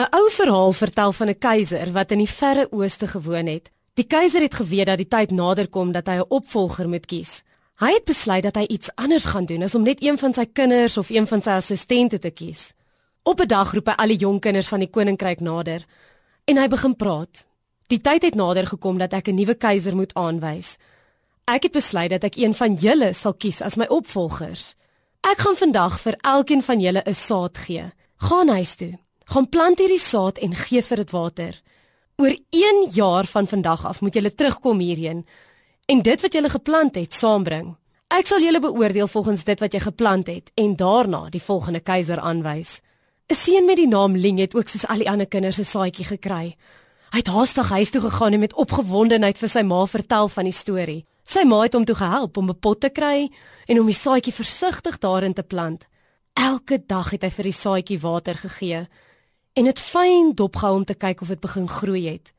'n 0.00 0.16
Ou 0.16 0.30
verhaal 0.30 0.72
vertel 0.72 1.12
van 1.12 1.28
'n 1.28 1.38
keiser 1.38 1.92
wat 1.92 2.10
in 2.10 2.18
die 2.18 2.34
verre 2.40 2.66
ooste 2.72 3.06
gewoon 3.06 3.46
het. 3.46 3.70
Die 3.94 4.06
keiser 4.06 4.40
het 4.40 4.54
geweet 4.54 4.86
dat 4.86 4.96
die 4.96 5.08
tyd 5.08 5.30
nader 5.30 5.68
kom 5.68 5.92
dat 5.92 6.06
hy 6.06 6.14
'n 6.14 6.28
opvolger 6.28 6.88
moet 6.88 7.06
kies. 7.06 7.42
Hy 7.74 7.92
het 7.92 8.04
besluit 8.04 8.42
dat 8.42 8.54
hy 8.56 8.64
iets 8.64 8.90
anders 8.94 9.24
gaan 9.24 9.44
doen 9.44 9.62
as 9.62 9.74
om 9.74 9.82
net 9.82 10.02
een 10.02 10.18
van 10.18 10.32
sy 10.32 10.46
kinders 10.46 10.96
of 10.96 11.10
een 11.10 11.26
van 11.26 11.42
sy 11.42 11.50
assistente 11.50 12.18
te 12.18 12.30
kies. 12.30 12.72
Op 13.22 13.40
'n 13.40 13.46
dag 13.46 13.72
roep 13.72 13.86
hy 13.86 13.92
al 13.92 14.06
die 14.06 14.16
jong 14.16 14.40
kinders 14.40 14.68
van 14.68 14.78
die 14.78 14.90
koninkryk 14.90 15.40
nader 15.40 15.84
en 16.44 16.56
hy 16.56 16.68
begin 16.68 16.96
praat. 16.96 17.46
Die 17.86 18.00
tyd 18.00 18.22
het 18.22 18.34
nader 18.34 18.66
gekom 18.66 18.98
dat 18.98 19.12
ek 19.12 19.28
'n 19.28 19.34
nuwe 19.34 19.54
keiser 19.54 19.96
moet 19.96 20.14
aanwys. 20.14 20.76
Ek 21.44 21.62
het 21.62 21.72
besluit 21.72 22.10
dat 22.10 22.24
ek 22.24 22.36
een 22.36 22.54
van 22.54 22.74
julle 22.74 23.12
sal 23.12 23.34
kies 23.34 23.60
as 23.62 23.76
my 23.76 23.86
opvolgers. 23.86 24.74
Ek 25.20 25.38
gaan 25.38 25.56
vandag 25.56 26.00
vir 26.00 26.14
elkeen 26.20 26.62
van 26.62 26.80
julle 26.80 27.02
'n 27.06 27.14
saad 27.14 27.58
gee. 27.58 27.92
Gaan 28.16 28.48
huis 28.48 28.74
toe. 28.74 28.98
Gaan 29.30 29.46
plant 29.46 29.78
hierdie 29.78 30.00
saad 30.02 30.40
en 30.42 30.56
gee 30.58 30.82
vir 30.82 30.98
dit 31.04 31.12
water. 31.14 31.58
Oor 32.18 32.32
1 32.50 32.80
jaar 32.96 33.28
van 33.30 33.46
vandag 33.46 33.84
af 33.86 34.00
moet 34.02 34.16
julle 34.18 34.32
terugkom 34.34 34.80
hierheen 34.82 35.20
en 35.86 36.00
dit 36.02 36.22
wat 36.24 36.34
julle 36.34 36.48
geplant 36.50 36.96
het 36.98 37.14
saambring. 37.14 37.68
Ek 38.10 38.26
sal 38.26 38.42
julle 38.42 38.58
beoordeel 38.60 39.06
volgens 39.06 39.44
dit 39.46 39.60
wat 39.62 39.76
jy 39.76 39.80
geplant 39.84 40.26
het 40.26 40.50
en 40.58 40.74
daarna 40.76 41.28
die 41.30 41.42
volgende 41.42 41.78
keiser 41.78 42.18
aanwys. 42.18 42.80
'n 43.30 43.34
Seun 43.34 43.66
met 43.66 43.76
die 43.76 43.86
naam 43.86 44.16
Ling 44.16 44.38
het 44.38 44.54
ook 44.54 44.68
soos 44.68 44.86
al 44.86 44.98
die 44.98 45.10
ander 45.10 45.26
kinders 45.26 45.60
'n 45.60 45.64
saadjie 45.64 46.04
gekry. 46.04 46.56
Hy 47.12 47.18
het 47.18 47.30
haastig 47.30 47.68
huis 47.70 47.90
toe 47.90 48.00
gegaan 48.00 48.32
en 48.32 48.40
met 48.40 48.54
opgewondenheid 48.54 49.38
vir 49.38 49.48
sy 49.48 49.62
ma 49.62 49.86
vertel 49.86 50.28
van 50.28 50.44
die 50.44 50.58
storie. 50.62 51.06
Sy 51.24 51.44
ma 51.44 51.62
het 51.62 51.74
hom 51.74 51.84
toe 51.84 51.94
gehelp 51.94 52.36
om 52.36 52.50
'n 52.50 52.58
pot 52.58 52.80
te 52.80 52.90
kry 52.90 53.30
en 53.68 53.80
om 53.80 53.86
die 53.86 53.94
saadjie 53.94 54.34
versigtig 54.34 54.98
daarin 54.98 55.34
te 55.34 55.42
plant. 55.42 55.86
Elke 56.34 56.82
dag 56.86 57.10
het 57.10 57.22
hy 57.22 57.30
vir 57.30 57.44
die 57.44 57.52
saadjie 57.52 58.00
water 58.00 58.34
gegee 58.34 58.88
en 59.52 59.64
dit 59.64 59.80
fyn 59.80 60.34
dopgehou 60.34 60.74
om 60.76 60.84
te 60.84 60.94
kyk 60.94 61.22
of 61.22 61.28
dit 61.28 61.40
begin 61.40 61.68
groei 61.68 62.04
het. 62.08 62.32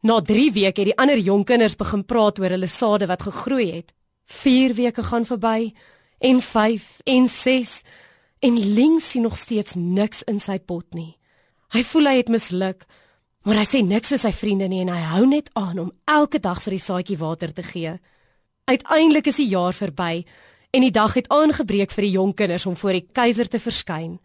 Na 0.00 0.20
3 0.22 0.52
weke 0.52 0.80
het 0.80 0.90
die 0.92 0.98
ander 0.98 1.18
jong 1.18 1.44
kinders 1.44 1.76
begin 1.76 2.04
praat 2.06 2.38
oor 2.38 2.54
hulle 2.54 2.68
sade 2.70 3.08
wat 3.10 3.24
gegroei 3.26 3.70
het. 3.72 3.94
4 4.26 4.74
weke 4.74 5.02
gaan 5.02 5.26
verby 5.26 5.72
en 6.18 6.40
5 6.42 7.00
en 7.04 7.28
6 7.28 7.82
en 8.38 8.58
links 8.74 9.10
sien 9.10 9.22
nog 9.22 9.36
steeds 9.36 9.74
niks 9.74 10.22
in 10.22 10.40
sy 10.40 10.58
pot 10.58 10.86
nie. 10.94 11.16
Hy 11.74 11.82
voel 11.84 12.06
hy 12.06 12.16
het 12.20 12.30
misluk, 12.32 12.86
maar 13.44 13.58
hy 13.60 13.64
sê 13.66 13.82
niks 13.84 14.12
vir 14.14 14.20
sy 14.22 14.32
vriende 14.32 14.68
nie 14.68 14.84
en 14.84 14.92
hy 14.92 15.02
hou 15.12 15.24
net 15.26 15.50
aan 15.58 15.82
om 15.82 15.92
elke 16.06 16.38
dag 16.38 16.62
vir 16.62 16.76
die 16.76 16.84
saadjie 16.84 17.18
water 17.18 17.52
te 17.52 17.64
gee. 17.66 17.96
Uiteindelik 18.68 19.26
is 19.32 19.40
die 19.40 19.50
jaar 19.50 19.74
verby 19.74 20.24
en 20.70 20.84
die 20.84 20.94
dag 20.94 21.14
het 21.16 21.30
aangebreek 21.32 21.92
vir 21.96 22.06
die 22.06 22.14
jong 22.14 22.34
kinders 22.36 22.66
om 22.68 22.76
voor 22.76 23.00
die 23.00 23.06
keiser 23.12 23.48
te 23.48 23.58
verskyn. 23.58 24.18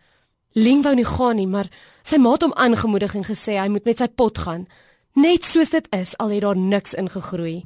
Ling 0.53 0.83
wou 0.85 0.93
nie 0.95 1.07
gaan 1.07 1.39
nie, 1.41 1.47
maar 1.47 1.69
sy 2.05 2.19
ma 2.21 2.35
het 2.35 2.43
hom 2.45 2.53
aangemoedig 2.53 3.15
en 3.15 3.25
gesê 3.25 3.57
hy 3.57 3.69
moet 3.73 3.85
met 3.85 4.03
sy 4.03 4.07
pot 4.07 4.37
gaan, 4.37 4.67
net 5.17 5.45
soos 5.45 5.73
dit 5.73 5.87
is 5.95 6.13
al 6.21 6.33
het 6.35 6.43
daar 6.45 6.57
niks 6.57 6.93
ingegroei. 6.93 7.63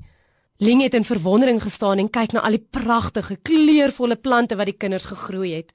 Ling 0.58 0.82
het 0.82 0.96
in 0.98 1.06
verwondering 1.06 1.62
gestaan 1.62 2.00
en 2.02 2.10
kyk 2.10 2.34
na 2.34 2.42
al 2.48 2.56
die 2.58 2.64
pragtige, 2.72 3.38
kleurvolle 3.46 4.16
plante 4.16 4.58
wat 4.58 4.72
die 4.72 4.80
kinders 4.80 5.06
gegroei 5.06 5.54
het. 5.54 5.74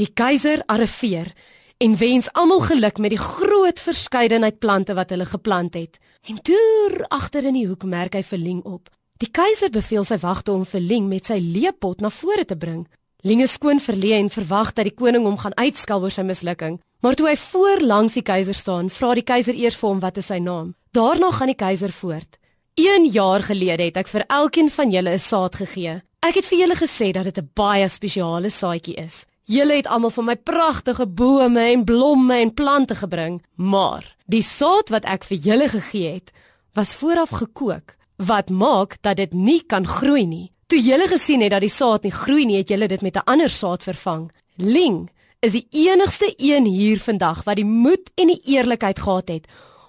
Die 0.00 0.08
keiser 0.08 0.62
arriveer 0.66 1.34
en 1.82 1.96
wens 1.98 2.30
almal 2.32 2.62
geluk 2.64 2.98
met 2.98 3.12
die 3.12 3.20
groot 3.20 3.80
verskeidenheid 3.80 4.58
plante 4.58 4.94
wat 4.94 5.10
hulle 5.10 5.26
geplant 5.28 5.74
het. 5.74 5.98
En 6.24 6.38
deur 6.42 7.04
agter 7.08 7.44
in 7.44 7.58
die 7.58 7.66
hoek 7.68 7.84
merk 7.84 8.14
hy 8.14 8.22
vir 8.22 8.40
Ling 8.40 8.62
op. 8.64 8.88
Die 9.20 9.30
keiser 9.30 9.70
beveel 9.70 10.06
sy 10.08 10.16
wagte 10.22 10.54
om 10.54 10.64
vir 10.64 10.80
Ling 10.80 11.08
met 11.10 11.28
sy 11.28 11.36
leepot 11.38 12.00
na 12.00 12.10
vore 12.10 12.46
te 12.48 12.56
bring. 12.56 12.86
Ling 13.24 13.40
is 13.40 13.54
skoon 13.56 13.78
verleë 13.80 14.18
en 14.20 14.26
verwag 14.28 14.74
dat 14.76 14.84
die 14.84 14.92
koning 14.92 15.22
hom 15.24 15.38
gaan 15.40 15.54
uitskel 15.56 16.02
oor 16.04 16.12
sy 16.12 16.20
mislukking. 16.28 16.74
Maar 17.00 17.16
toe 17.16 17.30
hy 17.30 17.36
voor 17.40 17.80
langs 17.80 18.18
die 18.18 18.22
keiser 18.26 18.56
staan, 18.56 18.90
vra 18.92 19.14
die 19.16 19.24
keiser 19.24 19.56
eers 19.56 19.78
vir 19.80 19.88
hom 19.88 20.02
wat 20.02 20.20
is 20.20 20.28
sy 20.28 20.36
naam. 20.44 20.74
Daarna 20.92 21.30
gaan 21.32 21.48
die 21.48 21.56
keiser 21.56 21.94
voort. 21.96 22.36
1 22.76 23.06
jaar 23.14 23.40
gelede 23.48 23.86
het 23.88 23.96
ek 24.02 24.12
vir 24.12 24.26
elkeen 24.28 24.68
van 24.76 24.92
julle 24.92 25.16
'n 25.16 25.24
saad 25.30 25.56
gegee. 25.56 26.02
Ek 26.20 26.34
het 26.34 26.44
vir 26.44 26.58
julle 26.58 26.76
gesê 26.76 27.12
dat 27.12 27.24
dit 27.24 27.38
'n 27.38 27.50
baie 27.54 27.88
spesiale 27.88 28.50
saadjie 28.50 28.96
is. 28.96 29.24
Julle 29.44 29.76
het 29.76 29.86
almal 29.86 30.10
van 30.10 30.24
my 30.24 30.36
pragtige 30.36 31.06
bome 31.06 31.60
en 31.72 31.84
blomme 31.84 32.34
en 32.34 32.54
plante 32.54 32.94
gebring, 32.94 33.42
maar 33.56 34.16
die 34.26 34.42
saad 34.42 34.90
wat 34.90 35.04
ek 35.04 35.24
vir 35.24 35.38
julle 35.38 35.68
gegee 35.68 36.12
het, 36.12 36.32
was 36.74 36.94
vooraf 36.94 37.30
gekook, 37.30 37.96
wat 38.16 38.50
maak 38.50 38.96
dat 39.00 39.16
dit 39.16 39.32
nie 39.32 39.62
kan 39.62 39.86
groei 39.86 40.26
nie. 40.26 40.53
Toe 40.74 40.82
julle 40.82 41.06
gesien 41.06 41.38
het 41.44 41.52
dat 41.54 41.62
die 41.62 41.70
saad 41.70 42.02
nie 42.02 42.10
groei 42.10 42.44
nie, 42.50 42.56
het 42.58 42.70
julle 42.72 42.88
dit 42.90 43.02
met 43.06 43.14
'n 43.16 43.30
ander 43.30 43.50
saad 43.50 43.84
vervang. 43.86 44.32
Ling 44.56 45.08
is 45.40 45.52
die 45.52 45.68
enigste 45.70 46.34
een 46.36 46.64
hier 46.64 46.98
vandag 46.98 47.44
wat 47.44 47.56
die 47.56 47.64
moed 47.64 48.10
en 48.14 48.26
die 48.26 48.40
eerlikheid 48.44 48.98
gehad 48.98 49.28
het 49.28 49.46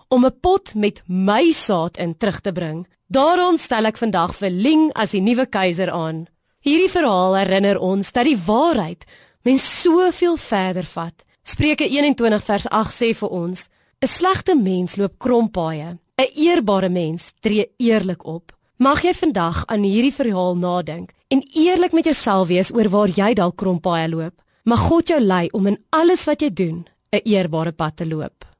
om 0.09 0.25
'n 0.25 0.39
pot 0.41 0.75
met 0.75 1.01
my 1.07 1.51
saad 1.51 1.97
in 1.97 2.17
terug 2.17 2.41
te 2.41 2.51
bring. 2.51 2.87
Daarom 3.07 3.57
stel 3.57 3.85
ek 3.85 3.97
vandag 3.97 4.35
vir 4.35 4.49
Ling 4.49 4.93
as 4.93 5.11
die 5.11 5.21
nuwe 5.21 5.45
keiser 5.45 5.91
aan. 5.91 6.27
Hierdie 6.61 6.91
verhaal 6.91 7.35
herinner 7.35 7.79
ons 7.79 8.11
dat 8.11 8.25
die 8.25 8.37
waarheid 8.45 9.05
mens 9.41 9.81
soveel 9.81 10.37
verder 10.37 10.85
vat. 10.85 11.25
Spreuke 11.43 11.89
21 11.89 12.43
vers 12.43 12.69
8 12.69 12.93
sê 12.93 13.15
vir 13.15 13.29
ons: 13.29 13.69
'n 14.01 14.07
Slegte 14.07 14.55
mens 14.55 14.95
loop 14.95 15.17
krompaaie, 15.17 15.97
'n 16.17 16.31
eerbare 16.35 16.89
mens 16.89 17.33
tree 17.39 17.71
eerlik 17.77 18.25
op. 18.25 18.55
Mag 18.75 19.05
jy 19.05 19.13
vandag 19.15 19.61
aan 19.71 19.85
hierdie 19.87 20.11
verhaal 20.11 20.57
nadink 20.59 21.13
en 21.31 21.39
eerlik 21.55 21.93
met 21.95 22.09
jouself 22.09 22.49
wees 22.49 22.73
oor 22.75 22.89
waar 22.91 23.07
jy 23.07 23.29
dalk 23.39 23.55
krompaaie 23.55 24.09
loop. 24.11 24.35
Mag 24.67 24.81
God 24.89 25.07
jou 25.13 25.19
lei 25.23 25.47
om 25.55 25.69
in 25.71 25.77
alles 25.95 26.25
wat 26.27 26.41
jy 26.43 26.49
doen 26.51 26.83
'n 27.15 27.21
eerbare 27.23 27.71
pad 27.71 27.95
te 27.95 28.05
loop. 28.05 28.54